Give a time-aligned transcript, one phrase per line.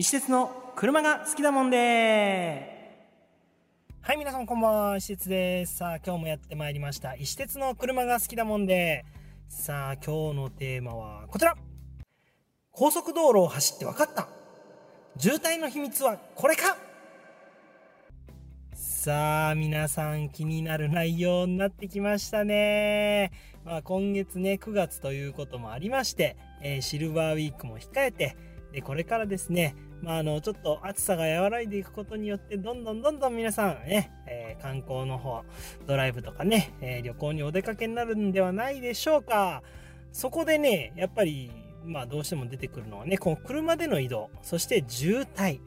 [0.00, 3.10] 石鉄の車が好きだもんで
[4.00, 5.78] はい、皆さんこんばんは、石鉄です。
[5.78, 7.16] さあ、今日もやってまいりました。
[7.16, 9.04] 石鉄の車が好きだもんで。
[9.48, 11.56] さあ、今日のテーマはこちら
[12.70, 14.28] 高速道路を走って分かった
[15.18, 16.76] 渋滞の秘密はこれか
[18.72, 23.32] さあ、皆さん気になる内容になってきましたね。
[23.64, 28.36] まあ、今月ね、9月ということもありまして、えーシルバーウィークも控えて、
[28.72, 35.44] で、これからですね、まあ、あの、ちょっと暑さが和らいでいくことによって、どんどんどんどん皆さんね、えー観光の方、
[35.86, 39.62] ドライブとかね、えー旅行にお出かけになるんではないでしょうか。
[40.12, 41.50] そこでね、やっぱり、
[41.84, 45.60] まあ、どうしても出てくるのはね、この車での移動、そして渋滞。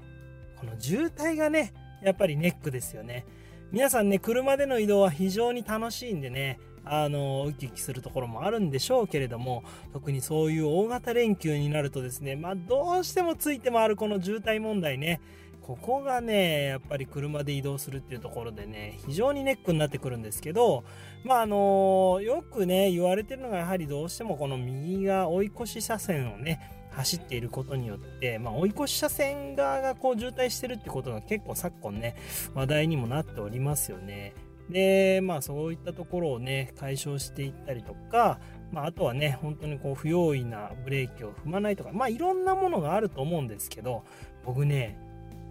[0.60, 3.26] この渋滞がね、やっぱりネックですよね。
[3.72, 15.22] 皆さんね、車での移動は非常に楽しいんでね、あの、ウキウキするところもあるんでしょうけれども、特にそういう大型連休になるとですね、まあどうしてもついて回るこの渋滞問題ね、
[15.62, 20.84] ここがね、やっぱり車で移動するっていうところでね、非常にネックになってくるんですけど、
[21.24, 26.60] まああの、よくね、言われてるのがやはりどうしてもこの右が追い越し車線をね、
[26.92, 32.16] 走っていることによって、まあ、追い越し車線側がこう渋滞してるってことが結構昨今ね、
[32.54, 34.34] 話題にもなっておりますよね。
[34.72, 38.40] で、まあそういったところをね、解消していったりとか、
[38.72, 44.04] まああとはね、本当にこう不用意なブレーキを踏まないとか、まあいろんなものがあると思うんですけど、
[44.46, 44.98] 僕ね、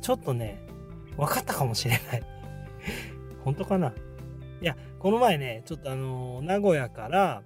[0.00, 0.60] ちょっとね、
[1.16, 2.22] 分かったかもしれない。
[3.44, 3.92] 本当かな？
[4.62, 7.42] いや、この前ね、ちょっとあの、名古屋から、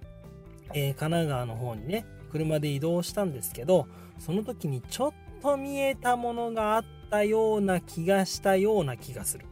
[0.73, 3.87] えー神奈川の方にね、車で移動したんですけど、
[4.19, 9.45] その時にちょっと見えたものがあったような気がしたような気がする。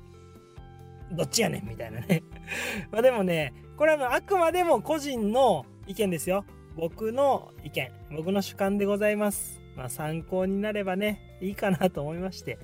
[1.14, 2.24] どっちやねんみたいなね。
[2.92, 6.46] まあでもね、これはもうあくまでも個人の意見ですよ。
[6.76, 9.62] 僕の意見、僕の主観でございます。
[9.76, 12.58] まあ参考になればね、いいかなと思いまして、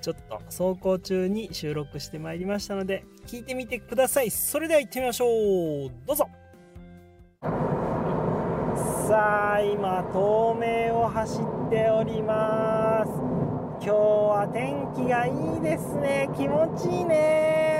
[0.00, 4.30] ちょっと走行中に収録してまいりましたので、聞いてみてください。
[4.30, 5.26] それでは行ってみましょ
[5.86, 5.90] う。
[6.06, 6.28] どうぞ。
[9.06, 13.10] さあ、今、東名を走っております。
[13.84, 16.30] 今日は天気がいいですね。
[16.34, 17.73] 気持ちいいね。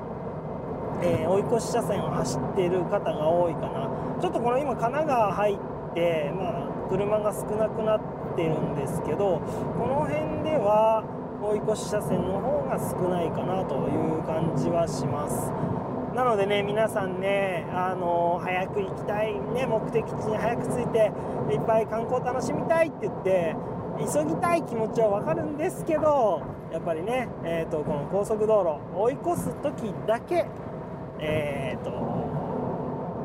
[1.01, 3.89] えー追い越し車線を走っている方が多いかな。
[4.21, 5.57] ちょっとこの今神奈川入っ
[5.93, 8.01] て、まあ、車が少なくなっ
[8.35, 9.41] てるんですけど
[9.77, 11.03] この辺では
[11.41, 15.51] 追い越し車線の方が少ないかなという感じはします。
[16.15, 21.11] なのでね皆さんねあの早く行きたい、ね、目的地に早く着いて
[21.51, 23.55] いっぱい観光楽しみたいって言って
[23.99, 30.45] 急ぎたい気持ちはわかるんですけどやっぱりね、えー、とこの高速道路追い越す時だけ、
[31.23, 31.91] えー、と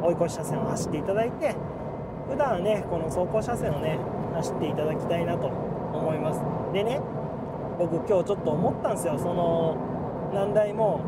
[0.07, 1.55] 追い越し車線を走っていただいて
[2.29, 3.99] 普段ねこの走行車線をね
[4.35, 6.41] 走っていただきたいなと思います。
[6.73, 7.01] でね
[7.79, 9.19] 僕今日ちょっと思ったんですよ。
[9.19, 9.77] その
[10.33, 11.01] 何台も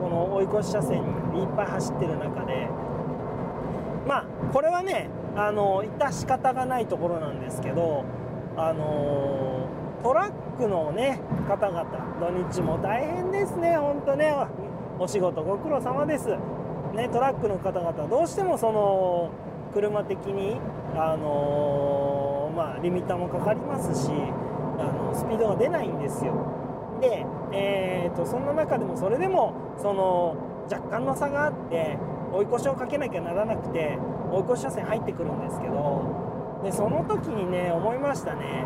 [0.00, 1.02] この追い越し車線
[1.32, 2.68] にいっぱい走ってる中で。
[4.06, 8.04] まあこれはねあの致し方がないところなんですけど
[8.56, 9.66] あの
[10.02, 11.84] トラックのね方々
[12.20, 14.34] 土日も大変ですね本当ね。
[14.98, 16.28] お仕事ご苦労様です。
[16.94, 19.30] ねトラックの方々どうしてもその
[19.72, 20.60] 車的に
[20.94, 24.10] あのーまあリミッターもかかりますし
[24.78, 26.34] あのスピードが出ないんですよ。
[27.00, 30.36] でえー、とそんな中でもそれでもその
[30.70, 31.98] 若干の差があって、
[32.32, 33.98] 追い越しをかけなきゃならなくて
[34.32, 38.64] 追い越し車線入ってくるんですけどでその時にね思いましたね。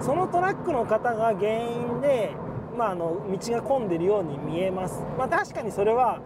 [0.00, 2.32] そのトラックの方が原因で、
[2.76, 6.20] まあ、あの道が混んでるように見えます、まあ、確かにそれは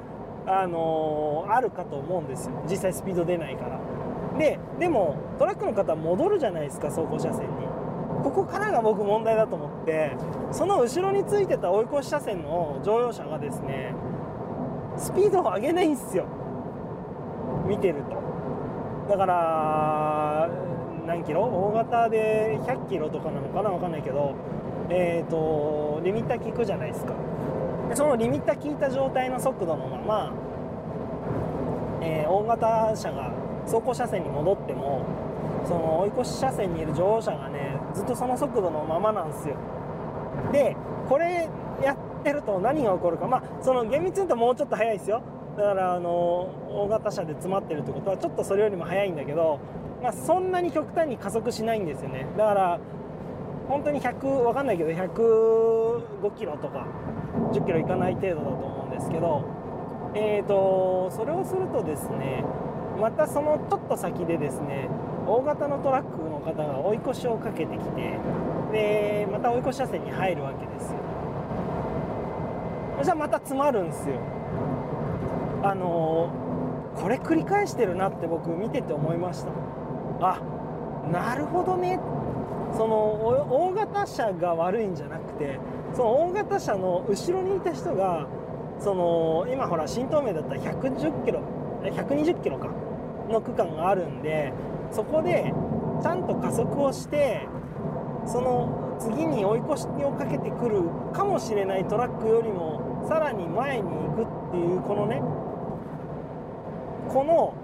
[0.47, 2.53] あの、あるかと思うんですよ。
[2.69, 3.81] 実際スピード出ないから。
[4.39, 7.67] ででもトラックの方戻るじゃないですか走行車線に。
[8.23, 10.17] ここからが僕問題だと思って
[10.51, 13.95] その後ろについてた追い越し車線の乗用車がですね
[14.97, 16.27] スピードを上げないんですよ。
[17.67, 18.23] 見てると。
[19.09, 20.51] だから
[21.07, 21.45] 何キロ？
[21.45, 23.71] 大型で100キロとかなのかな？
[23.71, 24.35] 分かんないけど。
[24.91, 27.15] えっ、ー、とリミッター効くじゃないですか。
[27.89, 30.33] でそのリミッター効いた状態の速度のまま、
[32.01, 33.31] えー、大型車が
[33.67, 35.05] 走行車線に戻っても
[35.65, 39.57] その追い越し車線にいる乗用車がねずっとその速度のままなんですよ。
[40.53, 40.77] で
[41.09, 41.49] これ
[41.83, 43.27] やってると何が起こるか。
[43.27, 45.23] まあその厳密に言うともうちょっと速いですよ。
[45.57, 46.11] だからあの
[46.69, 49.61] 大型車で詰まってるってことはちょっとそれよりも速いんだけど、
[50.03, 52.27] まあ、そんなに極端に加速しないんですよね。
[52.37, 52.81] だから
[53.69, 56.87] 本当に100わかんないけど105キロとか
[57.53, 59.45] 10キロいかない程度だと思うんですけど
[60.15, 62.45] えーとそれをするとですね
[63.01, 64.89] またそのちょっと先でですね
[65.27, 68.19] 大型のトラックの方が追い越しをかけてきて
[68.73, 70.99] でまた追い越し車線に入るわけですよ。
[73.03, 74.17] じゃあまた詰まるんですよ。
[75.63, 79.51] あのー、これ繰り返してるなって僕見てて思いました。
[80.21, 80.41] あ
[81.11, 81.99] なるほどね。
[82.77, 85.59] その大型車が悪いんじゃなくて
[85.95, 88.27] その大型車の後ろにいた人が
[88.81, 91.41] その今ほら新東名だったら110キロ
[91.85, 92.69] 120キロか
[93.31, 94.53] の区間があるんで
[94.91, 95.53] そこで
[96.03, 97.47] ちゃんと加速をして
[98.27, 100.83] その次に追い越しをかけてくる
[101.13, 105.21] かもしれないトラックよりもさらに前に行くっていうこのね
[107.09, 107.55] この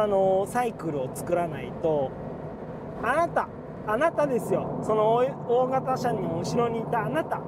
[0.00, 2.10] あのサイクルを作らないと
[3.02, 3.48] あなた
[3.88, 4.80] あなたですよ。
[4.82, 5.14] その
[5.48, 7.40] 大型車の後ろにいたあなた。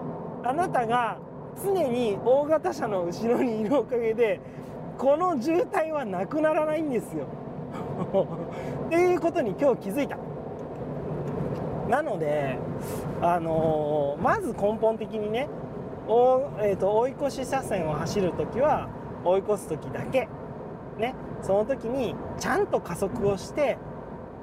[0.43, 1.19] あなたが
[1.63, 4.41] 常に大型車の後ろにいるおかげで
[4.97, 7.27] この渋滞はなくならないんですよ。
[8.87, 10.17] っていうことに今日気づいた。
[11.91, 12.57] なので
[13.21, 15.47] あのー、まず根本的にね
[16.09, 18.89] お、えーと、追い越し車線を走る時は
[19.25, 20.27] 追い越す時だけ。
[20.99, 21.15] ね。
[21.43, 23.77] その時にちゃんと加速をして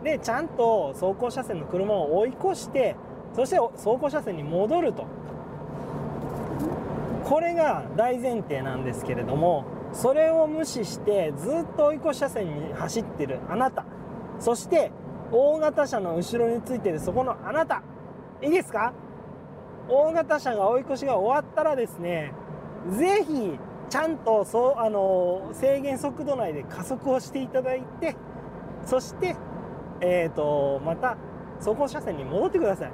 [0.04, 2.96] でちゃんと走行車線の車を追い越して
[3.36, 5.06] そして走行車線に戻ると。
[7.24, 13.86] これが大前提なんですけれどもそれを無視してずっと追い越し車線に走ってるあなた。
[14.40, 14.92] そして
[15.32, 17.82] 大型車の後ろについてるそこのあなた。
[18.42, 18.94] いいですか？
[19.90, 22.34] 大型車が追い越しが終わったらですね
[22.92, 23.60] 是非
[23.90, 28.16] ちゃんとそうあの制限速度内で加速をしていただいて
[28.86, 29.36] そして
[30.02, 31.18] えーと、また
[31.60, 32.92] 走行車線に戻ってください。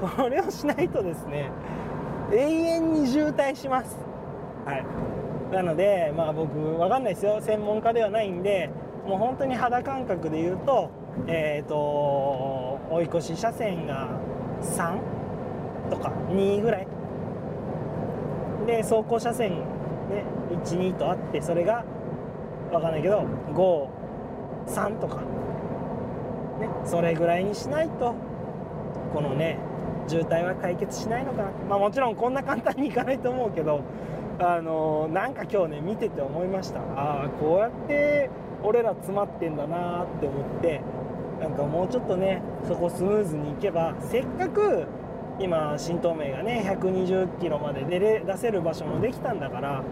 [0.00, 1.50] これをしないとですね
[2.32, 3.96] 永遠に渋滞します。
[4.64, 4.84] はい。
[5.54, 7.40] なのでまあ僕分かんないですよ。
[7.40, 8.70] 専門家ではないんで
[9.06, 10.90] もう本当に肌感覚で言うと
[11.26, 11.76] えっ、ー、と
[12.90, 14.08] 追い越し車線が
[14.62, 14.98] 3
[15.90, 16.88] とか2ぐらい。
[18.66, 20.24] で走行車線ね
[20.64, 21.84] 12とあってそれが
[22.70, 25.22] 分かんないけど53とか。
[26.58, 28.14] ねそれぐらいにしないと
[29.12, 29.58] このね
[30.06, 31.50] 渋滞は解決しないのかな。
[31.68, 33.80] まあもちろんこんな簡単にいかないと思うけど
[34.38, 36.80] あのなんか今日ね見てて思いました。
[36.80, 38.28] ああこうやって
[38.62, 40.80] 俺ら詰まってんだなって思って
[41.40, 44.86] なんかもうちょっとねそこスムーズにいけばせっかく
[45.38, 49.82] 今新東名がね120キロまで出れ出せる場所もできたんだから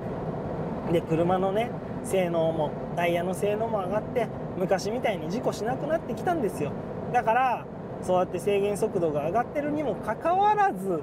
[0.93, 1.71] で車のね
[2.05, 6.73] 性能もタイヤの性能も上がって昔みたいに事故しなくなってきたんですよ。
[7.13, 7.67] だから
[8.03, 11.03] そうやって制限速度が上がってるにもかかわらず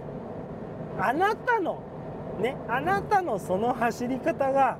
[1.00, 1.82] あなたの
[2.40, 4.78] ね、あなたのその走り方が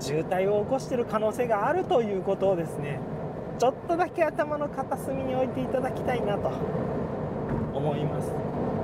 [0.00, 2.98] 渋滞を起こしてる可能性があるということをですね
[3.58, 6.50] ちょっとだけ頭の片隅に置いていただきたいなと
[7.72, 8.32] 思います。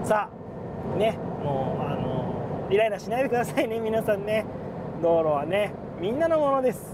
[0.09, 0.31] さ
[0.95, 4.45] あねもうあのイライラしないでくださいね皆さんね。
[5.03, 6.94] 道路はねみんなのものです。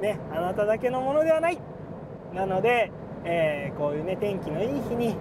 [0.00, 1.58] ねあなただけのものではない。
[2.34, 2.90] なので、
[3.24, 5.16] えー、こういうね天気のいい日に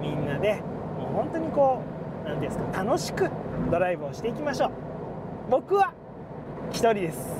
[0.00, 0.54] みんなで
[0.98, 1.82] もう本当にこ
[2.24, 3.30] う何ていうんですか楽しく
[3.70, 4.70] ドライブをしていきましょう。
[5.50, 5.92] 僕は
[6.70, 7.34] 1人です。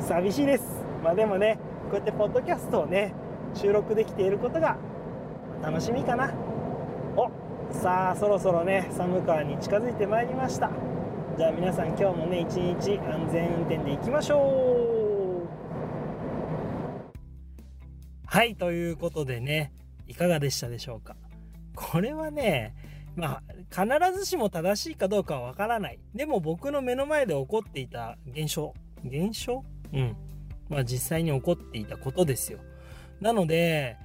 [0.08, 0.84] 寂しいです。
[1.02, 1.58] まあでもね
[1.90, 3.12] こうやってポッドキャストをね
[3.54, 4.76] 収録できていることが
[5.62, 6.30] 楽しみかな。
[7.16, 7.30] お
[7.72, 10.70] さあそろそろね寒川に近づいてまいりました。
[11.36, 14.77] じゃあ皆さん今日もね一日安全運転でいきましょう。
[18.30, 19.72] はい、ということでね、
[20.06, 21.16] いかがでしたでしょうか？
[21.74, 22.74] これはね、
[23.16, 23.40] ま
[23.72, 25.98] あ、必ずしも正しいかどうかはわからない。
[26.14, 28.74] でも僕の目の前で起こっていた現象。
[29.02, 29.64] 現象？
[29.94, 30.14] うん。
[30.68, 32.58] まあ実際に起こっていたことですよ。
[33.18, 33.96] なので、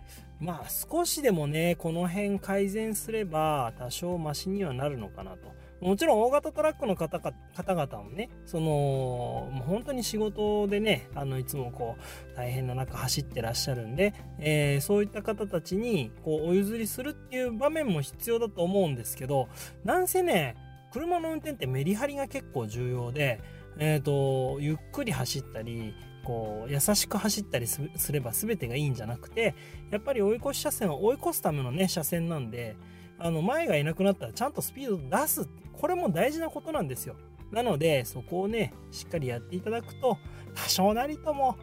[0.43, 5.53] まあ少しでもね、この辺改善すれば多少マシにはなるのかなと。
[5.79, 19.49] もちろん大型トラックの方か方々もね、その、もう本当に仕事でね、あの、いつもこう、大変な中走ってらっしゃるんで、えー、そういった方たちに、こう、お譲りするっていう場面も必要だと思うんですけど、
[19.83, 20.55] なんせね、
[20.93, 23.41] 車の運転ってメリハリが結構重要で、
[23.77, 29.55] えっ、ー、と、ゆっくり走ったり、こう、優しく走ったりすれば全てがいいんじゃなくて、
[29.91, 32.75] やっぱり追い越し車線は追い越すためのね、車線なんで、
[33.19, 35.47] あの、前がいなくなったらちゃんとスピード出す。
[35.73, 37.15] これも大事なことなんですよ。
[37.51, 40.17] なので、そこをね、しっかりやっていただくと、
[40.55, 41.57] 多少なりとも、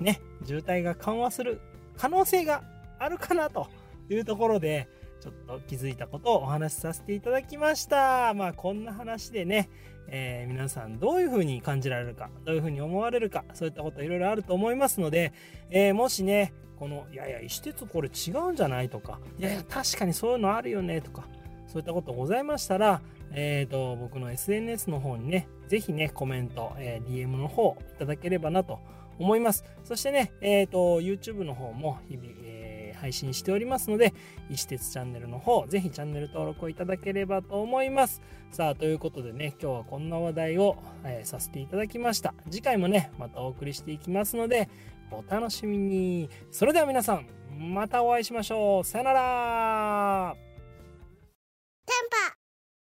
[0.00, 1.60] ね、渋滞が緩和する
[1.96, 2.64] 可能性が
[2.98, 3.68] あるかなと
[4.08, 4.88] いうところで、
[5.20, 8.34] ちょっと気づいたことをお話しさせていただきました。
[8.34, 9.68] まあこんな話でね、
[10.08, 15.32] えー、皆さんどういうふうに感じられるか、どういうふうに思われるか、そういったこといろいろあると思いますので、
[15.70, 21.28] えー、もしね、この、いやいや、石鉄これ違うんじゃないとか、いやいや、確かにそういうのあるよねとか、
[21.66, 28.80] そういったことございましたら、えっ、ー、と、僕の SNS の方にね、ぜひね、コメント、え DM の方いただければなと
[29.18, 29.64] 思います。
[29.84, 32.28] そしてね、えっ、と、YouTube の方も日々、
[33.00, 34.14] 配信しておりますので、
[34.50, 38.20] 石鉄チャンネルの方、ぜひチャンネル登録をいただければと思います。
[38.50, 42.34] さあ、ということでね、今日はこんな話題を、えー、させていただきました。
[42.50, 44.68] 次回もね、またお送りしていきますので、
[45.10, 46.28] お楽しみに。
[46.50, 47.26] それでは皆さん、
[47.58, 48.84] またお会いしましょう。
[48.84, 50.49] さよなら